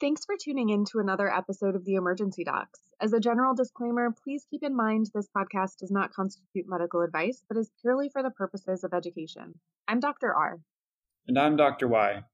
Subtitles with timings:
[0.00, 2.80] Thanks for tuning in to another episode of the Emergency Docs.
[3.02, 7.44] As a general disclaimer, please keep in mind this podcast does not constitute medical advice,
[7.46, 9.60] but is purely for the purposes of education.
[9.86, 10.34] I'm Dr.
[10.34, 10.58] R.
[11.28, 11.86] And I'm Dr.
[11.86, 12.24] Y.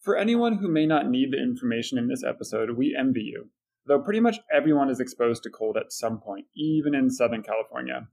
[0.00, 3.50] For anyone who may not need the information in this episode, we envy you.
[3.86, 8.08] Though pretty much everyone is exposed to cold at some point, even in Southern California.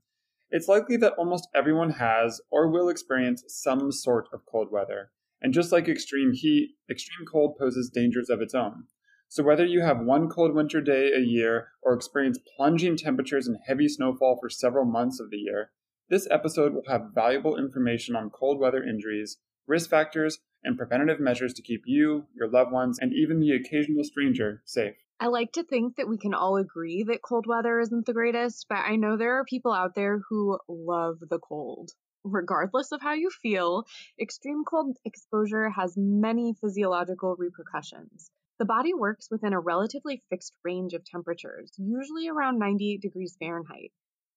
[0.52, 5.10] It's likely that almost everyone has or will experience some sort of cold weather.
[5.42, 8.84] And just like extreme heat, extreme cold poses dangers of its own.
[9.32, 13.58] So, whether you have one cold winter day a year or experience plunging temperatures and
[13.64, 15.70] heavy snowfall for several months of the year,
[16.08, 19.36] this episode will have valuable information on cold weather injuries,
[19.68, 24.02] risk factors, and preventative measures to keep you, your loved ones, and even the occasional
[24.02, 24.96] stranger safe.
[25.20, 28.66] I like to think that we can all agree that cold weather isn't the greatest,
[28.68, 31.92] but I know there are people out there who love the cold.
[32.24, 33.84] Regardless of how you feel,
[34.20, 38.28] extreme cold exposure has many physiological repercussions.
[38.60, 43.90] The body works within a relatively fixed range of temperatures, usually around 98 degrees Fahrenheit.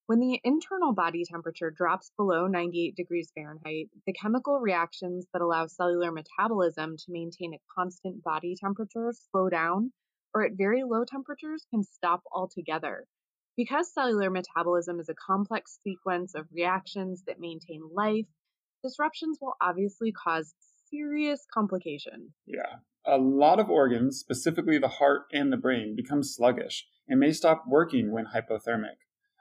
[0.05, 5.67] When the internal body temperature drops below 98 degrees Fahrenheit, the chemical reactions that allow
[5.67, 9.91] cellular metabolism to maintain a constant body temperature slow down,
[10.33, 13.05] or at very low temperatures can stop altogether.
[13.57, 18.27] Because cellular metabolism is a complex sequence of reactions that maintain life,
[18.85, 20.55] disruptions will obviously cause
[20.89, 22.31] serious complications.
[22.45, 22.77] Yeah.
[23.05, 27.65] A lot of organs, specifically the heart and the brain, become sluggish and may stop
[27.67, 28.97] working when hypothermic.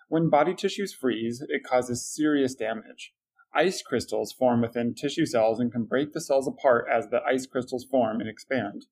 [0.08, 3.12] When body tissues freeze, it causes serious damage.
[3.54, 7.46] Ice crystals form within tissue cells and can break the cells apart as the ice
[7.46, 8.86] crystals form and expand.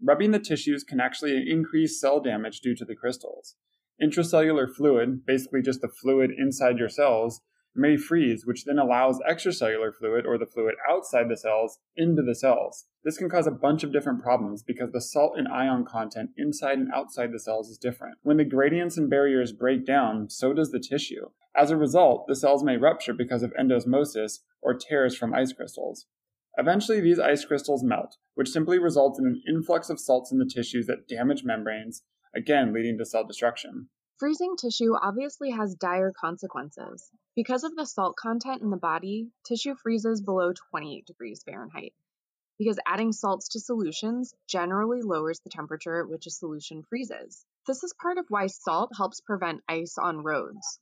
[0.00, 3.56] Rubbing the tissues can actually increase cell damage due to the crystals.
[4.00, 7.40] Intracellular fluid, basically just the fluid inside your cells,
[7.74, 12.34] may freeze, which then allows extracellular fluid or the fluid outside the cells into the
[12.34, 12.86] cells.
[13.04, 16.78] This can cause a bunch of different problems because the salt and ion content inside
[16.78, 18.18] and outside the cells is different.
[18.22, 21.30] When the gradients and barriers break down, so does the tissue.
[21.56, 26.06] As a result, the cells may rupture because of endosmosis or tears from ice crystals.
[26.56, 30.50] Eventually, these ice crystals melt, which simply results in an influx of salts in the
[30.52, 32.02] tissues that damage membranes,
[32.34, 33.88] again leading to cell destruction.
[34.22, 37.10] Freezing tissue obviously has dire consequences.
[37.34, 41.92] Because of the salt content in the body, tissue freezes below 28 degrees Fahrenheit.
[42.56, 47.44] Because adding salts to solutions generally lowers the temperature at which a solution freezes.
[47.66, 50.78] This is part of why salt helps prevent ice on roads.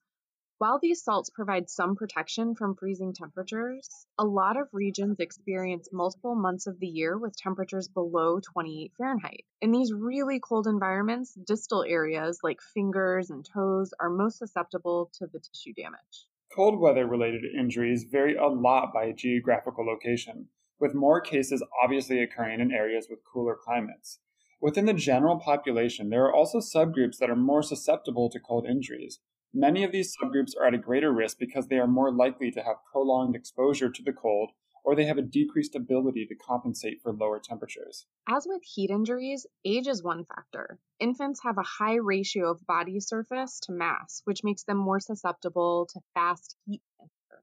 [0.61, 3.89] While these salts provide some protection from freezing temperatures,
[4.19, 9.47] a lot of regions experience multiple months of the year with temperatures below 28 Fahrenheit.
[9.63, 15.27] In these really cold environments, distal areas like fingers and toes are most susceptible to
[15.33, 16.27] the tissue damage.
[16.55, 20.49] Cold weather related injuries vary a lot by geographical location,
[20.79, 24.19] with more cases obviously occurring in areas with cooler climates.
[24.61, 29.21] Within the general population, there are also subgroups that are more susceptible to cold injuries,
[29.53, 32.63] Many of these subgroups are at a greater risk because they are more likely to
[32.63, 34.53] have prolonged exposure to the cold
[34.85, 38.07] or they have a decreased ability to compensate for lower temperatures.
[38.29, 40.79] As with heat injuries, age is one factor.
[41.01, 45.89] Infants have a high ratio of body surface to mass, which makes them more susceptible
[45.93, 47.43] to fast heat transfer.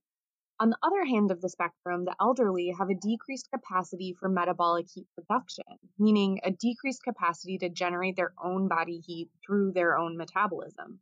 [0.62, 4.88] On the other hand of the spectrum, the elderly have a decreased capacity for metabolic
[4.90, 5.66] heat production,
[6.00, 11.02] meaning a decreased capacity to generate their own body heat through their own metabolism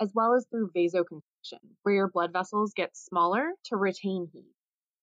[0.00, 4.52] as well as through vasoconstriction, where your blood vessels get smaller to retain heat.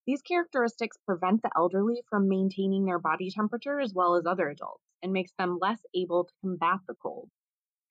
[0.08, 4.84] These characteristics prevent the elderly from maintaining their body temperature as well as other adults
[5.04, 7.30] and makes them less able to combat the cold.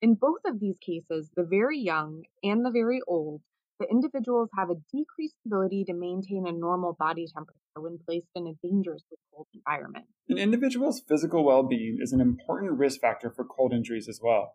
[0.01, 3.41] In both of these cases, the very young and the very old,
[3.79, 8.47] the individuals have a decreased ability to maintain a normal body temperature when placed in
[8.47, 10.05] a dangerously cold environment.
[10.29, 14.53] An individual's physical well being is an important risk factor for cold injuries as well.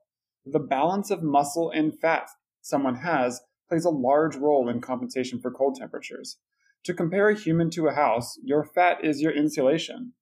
[0.49, 2.29] The balance of muscle and fat
[2.61, 6.39] someone has plays a large role in compensation for cold temperatures.
[6.85, 10.13] To compare a human to a house, your fat is your insulation.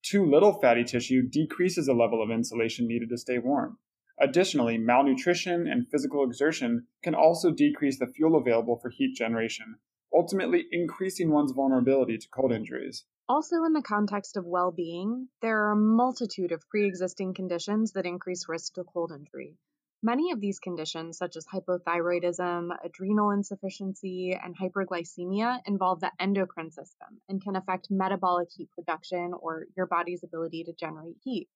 [0.00, 3.78] Too little fatty tissue decreases the level of insulation needed to stay warm.
[4.20, 9.78] Additionally, malnutrition and physical exertion can also decrease the fuel available for heat generation,
[10.14, 13.04] ultimately increasing one's vulnerability to cold injuries.
[13.28, 17.90] Also, in the context of well being, there are a multitude of pre existing conditions
[17.94, 19.56] that increase risk to cold injury.
[20.04, 27.20] Many of these conditions, such as hypothyroidism, adrenal insufficiency, and hyperglycemia, involve the endocrine system
[27.28, 31.48] and can affect metabolic heat production or your body's ability to generate heat.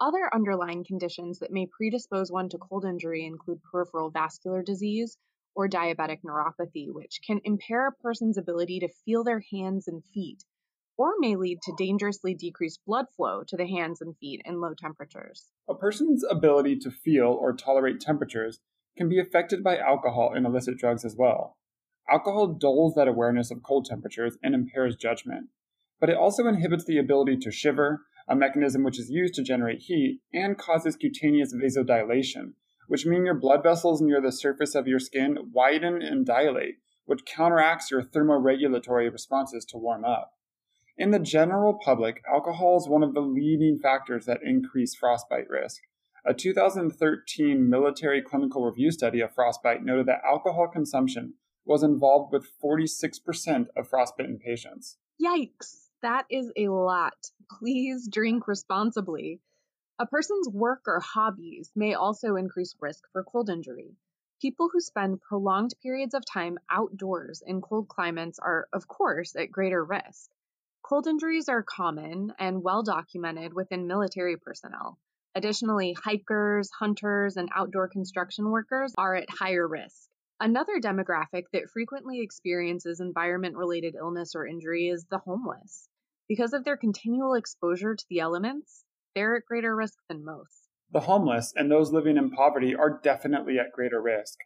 [0.00, 5.16] Other underlying conditions that may predispose one to cold injury include peripheral vascular disease
[5.54, 10.44] or diabetic neuropathy, which can impair a person's ability to feel their hands and feet,
[10.98, 14.74] or may lead to dangerously decreased blood flow to the hands and feet in low
[14.76, 15.46] temperatures.
[15.68, 18.58] A person's ability to feel or tolerate temperatures
[18.96, 21.56] can be affected by alcohol and illicit drugs as well.
[22.10, 25.46] Alcohol dulls that awareness of cold temperatures and impairs judgment,
[26.00, 29.82] but it also inhibits the ability to shiver, a mechanism which is used to generate
[29.82, 32.54] heat, and causes cutaneous vasodilation,
[32.88, 37.24] which mean your blood vessels near the surface of your skin widen and dilate, which
[37.24, 40.32] counteracts your thermoregulatory responses to warm up.
[41.00, 45.82] In the general public, alcohol is one of the leading factors that increase frostbite risk.
[46.26, 51.34] A 2013 military clinical review study of frostbite noted that alcohol consumption
[51.64, 54.96] was involved with 46% of frostbitten patients.
[55.24, 57.30] Yikes, that is a lot.
[57.60, 59.40] Please drink responsibly.
[60.00, 63.94] A person's work or hobbies may also increase risk for cold injury.
[64.42, 69.52] People who spend prolonged periods of time outdoors in cold climates are, of course, at
[69.52, 70.28] greater risk.
[70.88, 74.98] Cold injuries are common and well documented within military personnel.
[75.34, 80.08] Additionally, hikers, hunters, and outdoor construction workers are at higher risk.
[80.40, 85.90] Another demographic that frequently experiences environment related illness or injury is the homeless.
[86.26, 90.70] Because of their continual exposure to the elements, they're at greater risk than most.
[90.90, 94.38] The homeless and those living in poverty are definitely at greater risk.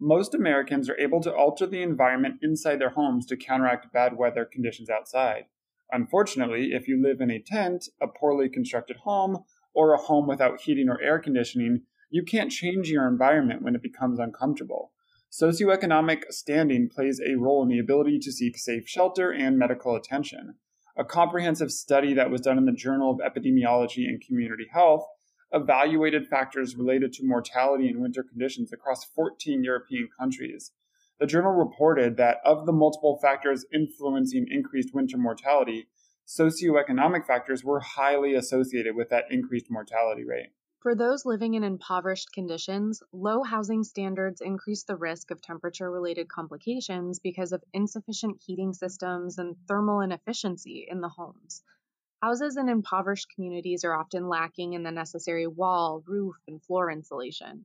[0.00, 4.44] Most Americans are able to alter the environment inside their homes to counteract bad weather
[4.44, 5.44] conditions outside.
[5.92, 9.44] Unfortunately, if you live in a tent, a poorly constructed home,
[9.74, 13.82] or a home without heating or air conditioning, you can't change your environment when it
[13.82, 14.92] becomes uncomfortable.
[15.32, 20.54] Socioeconomic standing plays a role in the ability to seek safe shelter and medical attention.
[20.96, 25.04] A comprehensive study that was done in the Journal of Epidemiology and Community Health
[25.52, 30.72] evaluated factors related to mortality in winter conditions across 14 European countries.
[31.20, 35.88] The journal reported that of the multiple factors influencing increased winter mortality,
[36.26, 40.50] socioeconomic factors were highly associated with that increased mortality rate.
[40.80, 46.28] For those living in impoverished conditions, low housing standards increase the risk of temperature related
[46.28, 51.62] complications because of insufficient heating systems and thermal inefficiency in the homes.
[52.22, 57.64] Houses in impoverished communities are often lacking in the necessary wall, roof, and floor insulation.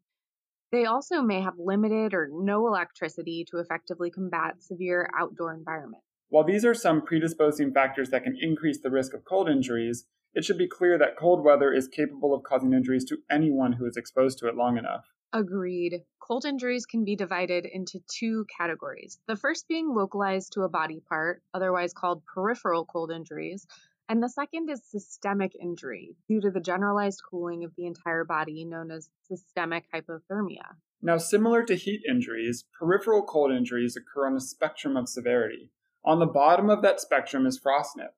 [0.72, 6.06] They also may have limited or no electricity to effectively combat severe outdoor environments.
[6.30, 10.06] While these are some predisposing factors that can increase the risk of cold injuries,
[10.36, 13.86] it should be clear that cold weather is capable of causing injuries to anyone who
[13.88, 15.06] is exposed to it long enough.
[15.34, 16.04] Agreed.
[16.20, 19.20] Cold injuries can be divided into two categories.
[19.28, 23.66] The first being localized to a body part, otherwise called peripheral cold injuries,
[24.10, 28.66] and the second is systemic injury due to the generalized cooling of the entire body,
[28.66, 30.76] known as systemic hypothermia.
[31.02, 35.70] Now, similar to heat injuries, peripheral cold injuries occur on a spectrum of severity.
[36.04, 38.14] On the bottom of that spectrum is frostnip.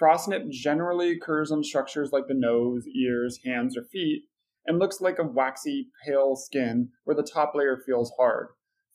[0.00, 4.24] Frostnip generally occurs on structures like the nose, ears, hands, or feet,
[4.66, 8.48] and looks like a waxy, pale skin where the top layer feels hard.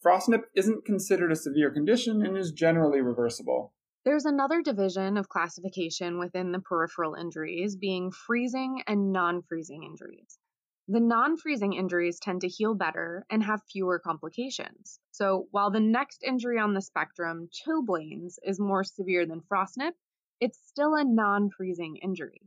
[0.04, 3.74] Frostnip isn't considered a severe condition and is generally reversible.
[4.06, 10.40] There's another division of classification within the peripheral injuries being freezing and non freezing injuries.
[10.88, 15.02] The non freezing injuries tend to heal better and have fewer complications.
[15.12, 19.96] So, while the next injury on the spectrum, chilblains, is more severe than frostnip,
[20.40, 22.42] it's still a non freezing injury.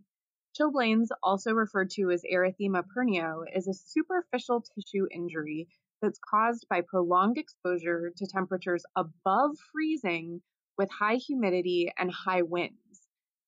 [0.59, 5.69] Chilblains, also referred to as erythema pernio, is a superficial tissue injury
[6.01, 10.43] that's caused by prolonged exposure to temperatures above freezing
[10.83, 13.07] with high humidity and high winds.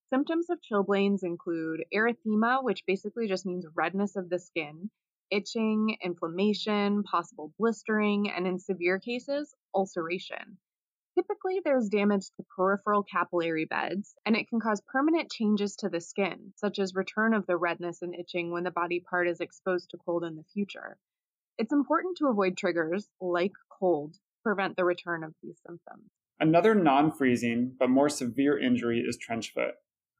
[0.08, 4.88] Symptoms of chilblains include erythema, which basically just means redness of the skin,
[5.32, 10.58] itching, inflammation, possible blistering, and in severe cases, ulceration.
[11.16, 16.00] Typically, there's damage to peripheral capillary beds, and it can cause permanent changes to the
[16.00, 19.90] skin, such as return of the redness and itching when the body part is exposed
[19.90, 20.96] to cold in the future.
[21.58, 26.12] It's important to avoid triggers, like cold, to prevent the return of these symptoms.
[26.40, 29.74] Another non freezing but more severe injury is trench foot.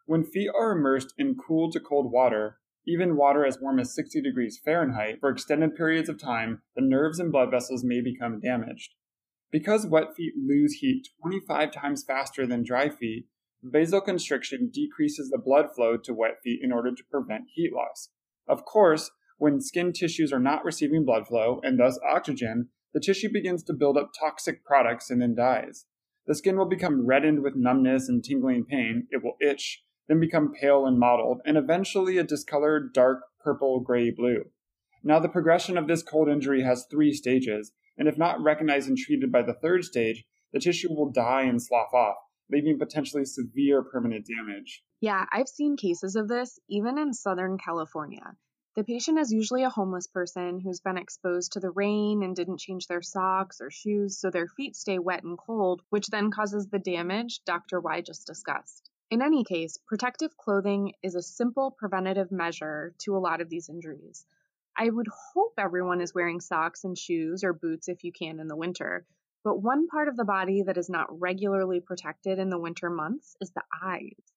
[0.06, 4.20] When feet are immersed in cool to cold water, even water as warm as 60
[4.20, 8.94] degrees Fahrenheit, for extended periods of time, the nerves and blood vessels may become damaged.
[9.50, 13.26] Because wet feet lose heat 25 times faster than dry feet,
[13.64, 18.10] vasoconstriction decreases the blood flow to wet feet in order to prevent heat loss.
[18.46, 23.30] Of course, when skin tissues are not receiving blood flow and thus oxygen, the tissue
[23.32, 25.86] begins to build up toxic products and then dies.
[26.26, 29.06] The skin will become reddened with numbness and tingling pain.
[29.10, 34.10] It will itch, then become pale and mottled, and eventually a discolored dark purple gray
[34.10, 34.44] blue.
[35.02, 38.96] Now, the progression of this cold injury has three stages, and if not recognized and
[38.96, 42.16] treated by the third stage, the tissue will die and slough off,
[42.50, 44.82] leaving potentially severe permanent damage.
[45.00, 48.34] Yeah, I've seen cases of this even in Southern California.
[48.76, 52.58] The patient is usually a homeless person who's been exposed to the rain and didn't
[52.58, 56.66] change their socks or shoes so their feet stay wet and cold, which then causes
[56.66, 57.80] the damage Dr.
[57.80, 58.90] Y just discussed.
[59.10, 63.68] In any case, protective clothing is a simple preventative measure to a lot of these
[63.68, 64.26] injuries.
[64.76, 68.48] I would hope everyone is wearing socks and shoes or boots if you can in
[68.48, 69.06] the winter,
[69.44, 73.36] but one part of the body that is not regularly protected in the winter months
[73.40, 74.33] is the eyes.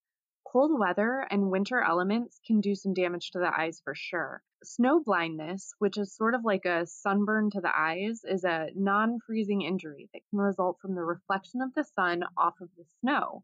[0.54, 4.42] Cold weather and winter elements can do some damage to the eyes for sure.
[4.63, 9.20] Snow blindness, which is sort of like a sunburn to the eyes, is a non
[9.20, 13.44] freezing injury that can result from the reflection of the sun off of the snow.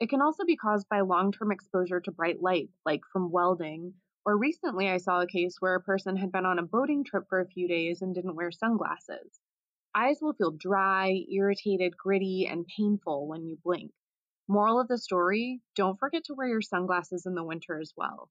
[0.00, 3.92] It can also be caused by long term exposure to bright light, like from welding.
[4.24, 7.28] Or recently, I saw a case where a person had been on a boating trip
[7.28, 9.38] for a few days and didn't wear sunglasses.
[9.94, 13.92] Eyes will feel dry, irritated, gritty, and painful when you blink.
[14.48, 18.30] Moral of the story don't forget to wear your sunglasses in the winter as well.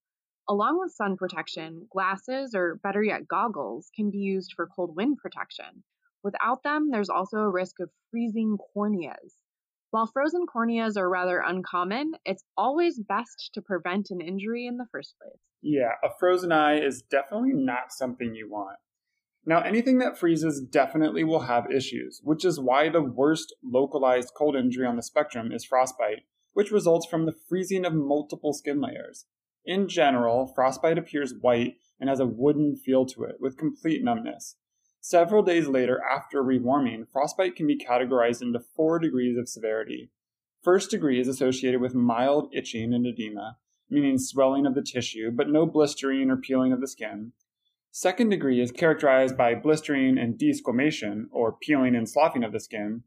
[0.49, 5.17] Along with sun protection, glasses, or better yet, goggles, can be used for cold wind
[5.17, 5.83] protection.
[6.23, 9.35] Without them, there's also a risk of freezing corneas.
[9.91, 14.87] While frozen corneas are rather uncommon, it's always best to prevent an injury in the
[14.91, 15.39] first place.
[15.61, 18.77] Yeah, a frozen eye is definitely not something you want.
[19.47, 24.57] Now, anything that freezes definitely will have issues, which is why the worst localized cold
[24.57, 29.23] injury on the spectrum is frostbite, which results from the freezing of multiple skin layers.
[29.63, 34.57] In general, frostbite appears white and has a wooden feel to it, with complete numbness.
[34.99, 40.11] Several days later, after rewarming, frostbite can be categorized into four degrees of severity.
[40.61, 45.49] First degree is associated with mild itching and edema, meaning swelling of the tissue, but
[45.49, 47.31] no blistering or peeling of the skin.
[47.91, 53.03] Second degree is characterized by blistering and desquamation, or peeling and sloughing of the skin.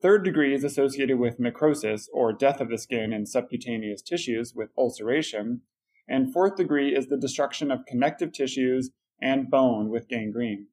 [0.00, 4.70] Third degree is associated with necrosis, or death of the skin and subcutaneous tissues with
[4.78, 5.62] ulceration.
[6.08, 8.90] And fourth degree is the destruction of connective tissues
[9.20, 10.68] and bone with gangrene.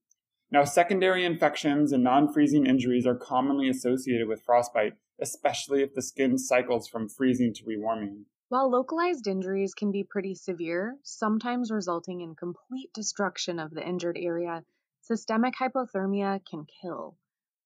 [0.52, 6.02] Now, secondary infections and non freezing injuries are commonly associated with frostbite, especially if the
[6.02, 8.26] skin cycles from freezing to rewarming.
[8.48, 14.20] While localized injuries can be pretty severe, sometimes resulting in complete destruction of the injured
[14.20, 14.64] area,
[15.02, 17.18] systemic hypothermia can kill.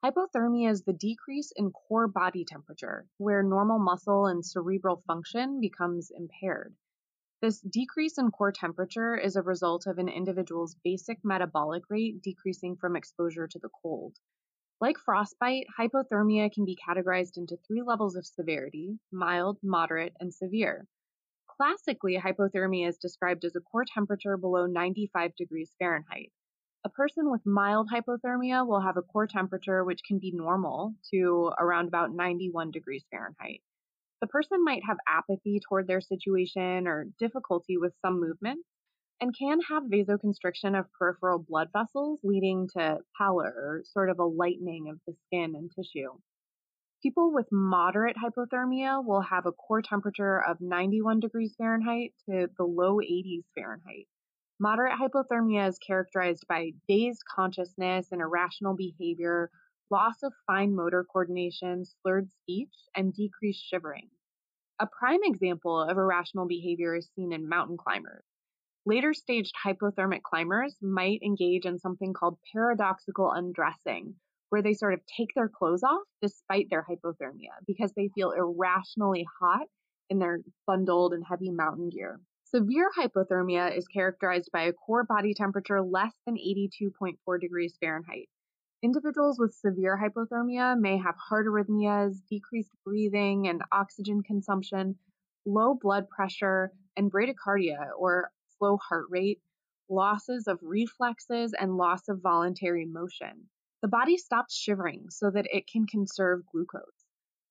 [0.01, 6.11] Hypothermia is the decrease in core body temperature, where normal muscle and cerebral function becomes
[6.11, 6.73] impaired.
[7.41, 12.77] This decrease in core temperature is a result of an individual's basic metabolic rate decreasing
[12.77, 14.17] from exposure to the cold.
[14.81, 20.87] Like frostbite, hypothermia can be categorized into three levels of severity mild, moderate, and severe.
[21.47, 26.31] Classically, hypothermia is described as a core temperature below 95 degrees Fahrenheit.
[26.85, 31.51] A person with mild hypothermia will have a core temperature which can be normal to
[31.59, 33.61] around about 91 degrees Fahrenheit.
[34.21, 38.65] The person might have apathy toward their situation or difficulty with some movements,
[39.21, 44.25] and can have vasoconstriction of peripheral blood vessels, leading to pallor or sort of a
[44.25, 46.11] lightening of the skin and tissue.
[47.01, 52.65] People with moderate hypothermia will have a core temperature of 91 degrees Fahrenheit to the
[52.65, 54.07] low 80s Fahrenheit.
[54.59, 59.49] Moderate hypothermia is characterized by dazed consciousness and irrational behavior,
[59.89, 64.09] loss of fine motor coordination, slurred speech, and decreased shivering.
[64.79, 68.25] A prime example of irrational behavior is seen in mountain climbers.
[68.85, 74.15] Later staged hypothermic climbers might engage in something called paradoxical undressing,
[74.49, 79.27] where they sort of take their clothes off despite their hypothermia because they feel irrationally
[79.39, 79.67] hot
[80.09, 82.21] in their bundled and heavy mountain gear.
[82.45, 88.29] Severe hypothermia is characterized by a core body temperature less than 82.4 degrees Fahrenheit.
[88.81, 94.97] Individuals with severe hypothermia may have heart arrhythmias, decreased breathing and oxygen consumption,
[95.45, 99.41] low blood pressure, and bradycardia or slow heart rate,
[99.89, 103.49] losses of reflexes, and loss of voluntary motion.
[103.81, 107.05] The body stops shivering so that it can conserve glucose.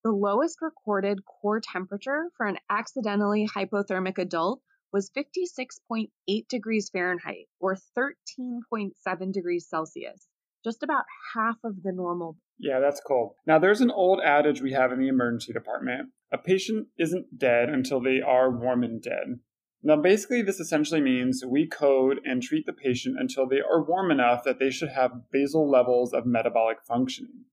[0.04, 4.60] The lowest recorded core temperature for an accidentally hypothermic adult
[4.92, 6.08] was 56.8
[6.48, 10.28] degrees Fahrenheit or 13.7 degrees Celsius,
[10.64, 12.36] just about half of the normal.
[12.58, 13.34] Yeah, that's cold.
[13.46, 17.68] Now, there's an old adage we have in the emergency department a patient isn't dead
[17.68, 19.40] until they are warm and dead.
[19.82, 24.10] Now, basically, this essentially means we code and treat the patient until they are warm
[24.10, 27.44] enough that they should have basal levels of metabolic functioning.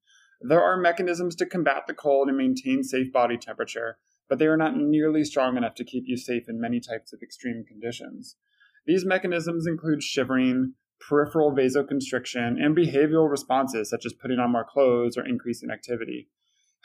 [0.41, 4.57] There are mechanisms to combat the cold and maintain safe body temperature, but they are
[4.57, 8.35] not nearly strong enough to keep you safe in many types of extreme conditions.
[8.85, 15.17] These mechanisms include shivering, peripheral vasoconstriction, and behavioral responses such as putting on more clothes
[15.17, 16.27] or increasing activity.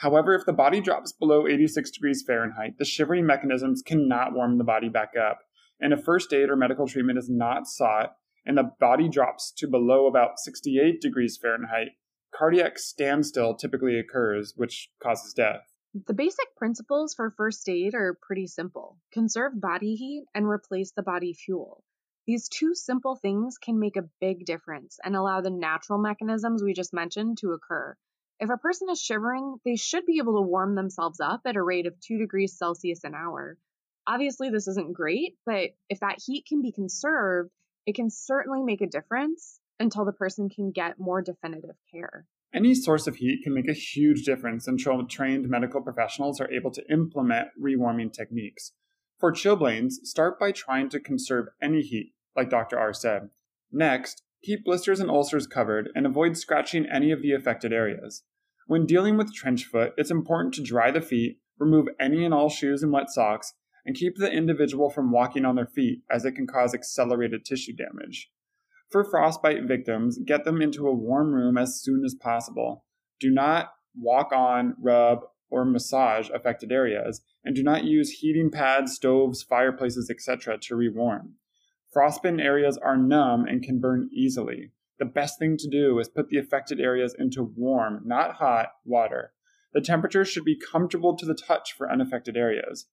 [0.00, 4.64] However, if the body drops below 86 degrees Fahrenheit, the shivering mechanisms cannot warm the
[4.64, 5.40] body back up,
[5.78, 8.16] and a first aid or medical treatment is not sought,
[8.47, 11.88] and the body drops to below about 68 degrees Fahrenheit,
[12.35, 15.71] cardiac standstill typically occurs, which causes death.
[16.07, 21.02] The basic principles for first aid are pretty simple conserve body heat and replace the
[21.02, 21.85] body fuel.
[22.26, 26.73] These two simple things can make a big difference and allow the natural mechanisms we
[26.73, 27.99] just mentioned to occur.
[28.40, 31.62] If a person is shivering, they should be able to warm themselves up at a
[31.62, 33.59] rate of 2 degrees Celsius an hour.
[34.06, 37.50] Obviously, this isn't great, but if that heat can be conserved,
[37.85, 42.26] it can certainly make a difference until the person can get more definitive care.
[42.54, 46.70] Any source of heat can make a huge difference until trained medical professionals are able
[46.70, 48.73] to implement rewarming techniques.
[49.18, 52.78] For chilblains, start by trying to conserve any heat, like Dr.
[52.78, 53.28] R said.
[53.70, 58.25] Next, keep blisters and ulcers covered and avoid scratching any of the affected areas.
[58.70, 62.48] When dealing with trench foot, it's important to dry the feet, remove any and all
[62.48, 63.52] shoes and wet socks,
[63.84, 67.72] and keep the individual from walking on their feet as it can cause accelerated tissue
[67.72, 68.30] damage.
[68.88, 72.84] For frostbite victims, get them into a warm room as soon as possible.
[73.18, 78.94] Do not walk on, rub, or massage affected areas, and do not use heating pads,
[78.94, 80.58] stoves, fireplaces, etc.
[80.58, 81.34] to rewarm.
[81.92, 84.70] Frostbitten areas are numb and can burn easily.
[85.00, 89.33] The best thing to do is put the affected areas into warm, not hot, water.
[89.73, 92.87] The temperature should be comfortable to the touch for unaffected areas.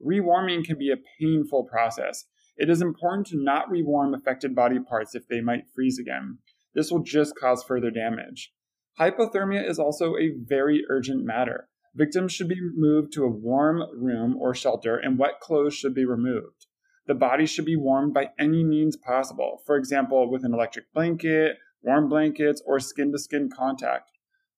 [0.00, 2.24] Rewarming can be a painful process,
[2.58, 6.38] it is important to not rewarm affected body parts if they might freeze again.
[6.74, 8.52] This will just cause further damage.
[8.98, 11.68] Hypothermia is also a very urgent matter.
[11.94, 16.04] Victims should be moved to a warm room or shelter, and wet clothes should be
[16.04, 16.66] removed.
[17.08, 21.56] The body should be warmed by any means possible, for example, with an electric blanket,
[21.80, 24.10] warm blankets, or skin to skin contact.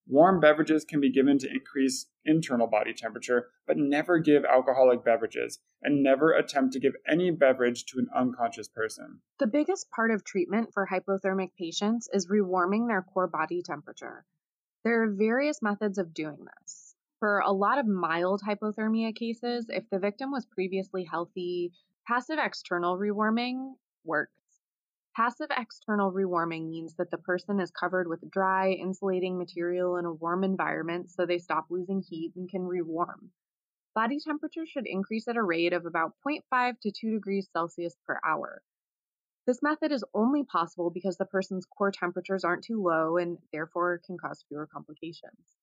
[0.08, 5.60] Warm beverages can be given to increase internal body temperature, but never give alcoholic beverages,
[5.80, 9.20] and never attempt to give any beverage to an unconscious person.
[9.38, 14.24] The biggest part of treatment for hypothermic patients is rewarming their core body temperature.
[14.82, 16.96] There are various methods of doing this.
[17.20, 21.70] For a lot of mild hypothermia cases, if the victim was previously healthy,
[22.06, 24.32] passive external rewarming works.
[25.16, 30.12] Passive external rewarming means that the person is covered with dry, insulating material in a
[30.12, 33.30] warm environment so they stop losing heat and can rewarm.
[33.94, 38.20] Body temperature should increase at a rate of about 0.5 to 2 degrees Celsius per
[38.24, 38.62] hour.
[39.46, 44.00] This method is only possible because the person's core temperatures aren't too low and therefore
[44.06, 45.59] can cause fewer complications.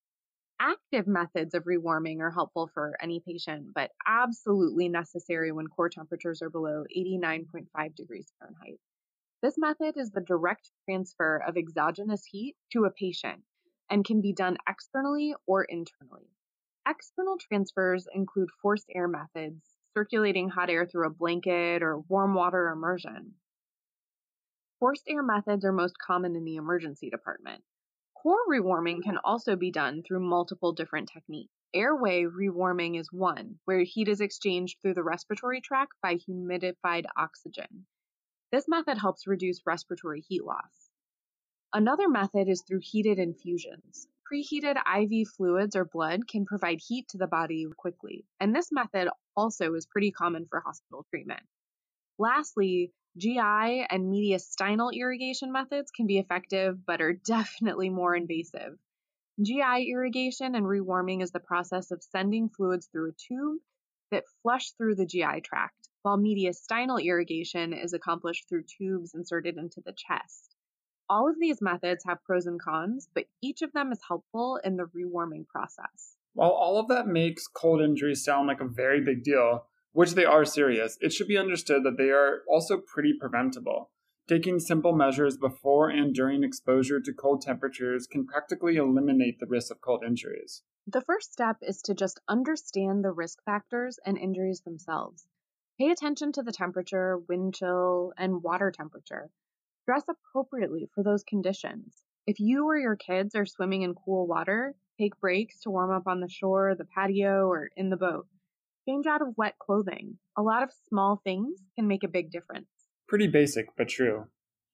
[0.60, 6.42] Active methods of rewarming are helpful for any patient, but absolutely necessary when core temperatures
[6.42, 8.80] are below 89.5 degrees Fahrenheit.
[9.40, 13.44] This method is the direct transfer of exogenous heat to a patient
[13.88, 16.28] and can be done externally or internally.
[16.88, 19.62] External transfers include forced air methods,
[19.94, 23.34] circulating hot air through a blanket, or warm water immersion.
[24.80, 27.62] Forced air methods are most common in the emergency department.
[28.22, 31.52] Core rewarming can also be done through multiple different techniques.
[31.72, 37.86] Airway rewarming is one, where heat is exchanged through the respiratory tract by humidified oxygen.
[38.50, 40.90] This method helps reduce respiratory heat loss.
[41.72, 44.08] Another method is through heated infusions.
[44.26, 49.08] Preheated IV fluids or blood can provide heat to the body quickly, and this method
[49.36, 51.46] also is pretty common for hospital treatment.
[52.18, 58.78] Lastly, GI and mediastinal irrigation methods can be effective but are definitely more invasive.
[59.42, 63.58] GI irrigation and rewarming is the process of sending fluids through a tube
[64.12, 69.80] that flush through the GI tract while mediastinal irrigation is accomplished through tubes inserted into
[69.84, 70.54] the chest.
[71.10, 74.76] All of these methods have pros and cons, but each of them is helpful in
[74.76, 76.16] the rewarming process.
[76.34, 80.24] While all of that makes cold injuries sound like a very big deal, which they
[80.24, 83.90] are serious, it should be understood that they are also pretty preventable.
[84.28, 89.70] Taking simple measures before and during exposure to cold temperatures can practically eliminate the risk
[89.70, 90.62] of cold injuries.
[90.86, 95.26] The first step is to just understand the risk factors and injuries themselves.
[95.78, 99.30] Pay attention to the temperature, wind chill, and water temperature.
[99.86, 102.02] Dress appropriately for those conditions.
[102.26, 106.06] If you or your kids are swimming in cool water, take breaks to warm up
[106.06, 108.26] on the shore, the patio, or in the boat.
[108.88, 110.16] Change out of wet clothing.
[110.34, 112.68] A lot of small things can make a big difference.
[113.06, 114.28] Pretty basic, but true.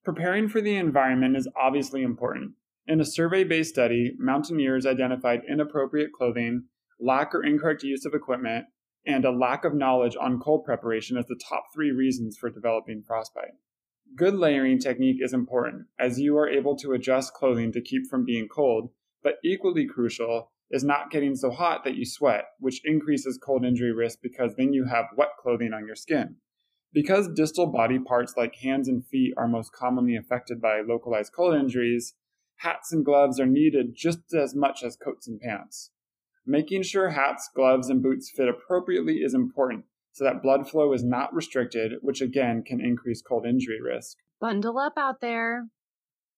[0.05, 2.53] Preparing for the environment is obviously important.
[2.87, 6.63] In a survey based study, mountaineers identified inappropriate clothing,
[6.97, 8.67] lack or incorrect use of equipment,
[9.05, 13.03] and a lack of knowledge on cold preparation as the top three reasons for developing
[13.05, 13.55] frostbite.
[14.15, 18.23] Good layering technique is important, as you are able to adjust clothing to keep from
[18.23, 18.91] being cold,
[19.23, 23.93] but equally crucial is not getting so hot that you sweat, which increases cold injury
[23.93, 26.37] risk because then you have wet clothing on your skin.
[26.93, 31.55] Because distal body parts like hands and feet are most commonly affected by localized cold
[31.55, 32.15] injuries,
[32.57, 35.91] hats and gloves are needed just as much as coats and pants.
[36.45, 41.03] Making sure hats, gloves, and boots fit appropriately is important so that blood flow is
[41.03, 44.17] not restricted, which again can increase cold injury risk.
[44.39, 45.67] Bundle up out there.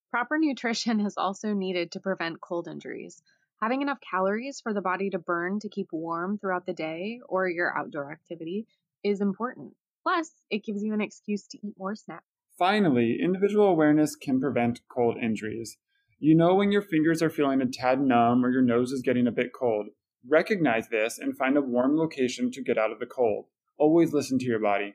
[0.09, 3.21] Proper nutrition is also needed to prevent cold injuries.
[3.61, 7.49] Having enough calories for the body to burn to keep warm throughout the day or
[7.49, 8.67] your outdoor activity
[9.03, 9.73] is important.
[10.03, 12.23] Plus, it gives you an excuse to eat more snacks.
[12.59, 15.77] Finally, individual awareness can prevent cold injuries.
[16.19, 19.25] You know when your fingers are feeling a tad numb or your nose is getting
[19.25, 19.87] a bit cold.
[20.27, 23.45] Recognize this and find a warm location to get out of the cold.
[23.79, 24.93] Always listen to your body.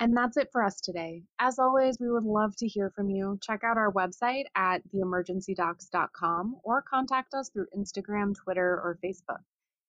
[0.00, 1.22] And that's it for us today.
[1.38, 3.38] As always, we would love to hear from you.
[3.40, 9.40] Check out our website at theemergencydocs.com or contact us through Instagram, Twitter, or Facebook.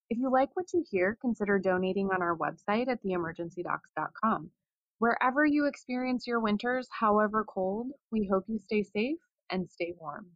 [0.09, 4.51] If you like what you hear, consider donating on our website at theemergencydocs.com.
[4.99, 9.17] Wherever you experience your winters, however cold, we hope you stay safe
[9.49, 10.27] and stay warm.